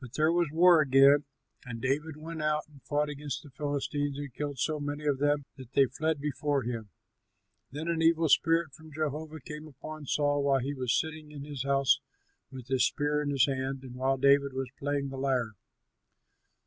But 0.00 0.14
there 0.14 0.32
was 0.32 0.50
war 0.50 0.80
again, 0.80 1.26
and 1.66 1.82
David 1.82 2.16
went 2.16 2.40
out 2.40 2.66
and 2.68 2.82
fought 2.84 3.10
against 3.10 3.42
the 3.42 3.50
Philistines 3.50 4.16
and 4.16 4.32
killed 4.32 4.58
so 4.58 4.80
many 4.80 5.04
of 5.04 5.18
them 5.18 5.44
that 5.56 5.72
they 5.74 5.84
fled 5.84 6.22
before 6.22 6.62
him. 6.62 6.88
Then 7.70 7.86
an 7.86 8.00
evil 8.00 8.30
spirit 8.30 8.72
from 8.72 8.90
Jehovah 8.94 9.40
came 9.40 9.68
upon 9.68 10.06
Saul 10.06 10.42
while 10.42 10.60
he 10.60 10.72
was 10.72 10.98
sitting 10.98 11.32
in 11.32 11.44
his 11.44 11.64
house 11.64 12.00
with 12.50 12.68
his 12.68 12.86
spear 12.86 13.20
in 13.20 13.28
his 13.28 13.44
hand 13.44 13.82
and 13.82 13.94
while 13.94 14.16
David 14.16 14.54
was 14.54 14.70
playing 14.78 15.04
on 15.04 15.10
the 15.10 15.18
lyre. 15.18 15.52